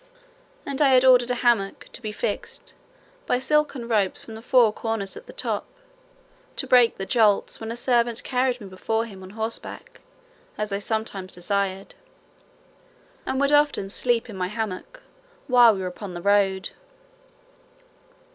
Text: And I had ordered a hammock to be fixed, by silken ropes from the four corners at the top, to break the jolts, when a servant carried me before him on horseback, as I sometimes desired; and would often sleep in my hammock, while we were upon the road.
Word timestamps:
And 0.65 0.81
I 0.81 0.95
had 0.95 1.05
ordered 1.05 1.29
a 1.29 1.35
hammock 1.45 1.87
to 1.93 2.01
be 2.01 2.11
fixed, 2.11 2.73
by 3.27 3.37
silken 3.37 3.87
ropes 3.87 4.25
from 4.25 4.33
the 4.33 4.41
four 4.41 4.73
corners 4.73 5.15
at 5.15 5.27
the 5.27 5.31
top, 5.31 5.67
to 6.55 6.65
break 6.65 6.97
the 6.97 7.05
jolts, 7.05 7.59
when 7.59 7.71
a 7.71 7.75
servant 7.75 8.23
carried 8.23 8.59
me 8.59 8.65
before 8.65 9.05
him 9.05 9.21
on 9.21 9.29
horseback, 9.29 10.01
as 10.57 10.71
I 10.71 10.79
sometimes 10.79 11.33
desired; 11.33 11.93
and 13.27 13.39
would 13.39 13.51
often 13.51 13.89
sleep 13.89 14.27
in 14.27 14.35
my 14.35 14.47
hammock, 14.47 15.03
while 15.45 15.75
we 15.75 15.81
were 15.81 15.85
upon 15.85 16.15
the 16.15 16.21
road. 16.23 16.71